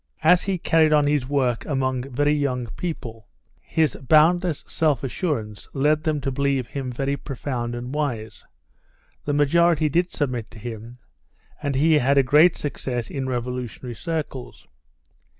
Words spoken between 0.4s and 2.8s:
he carried on his work among very young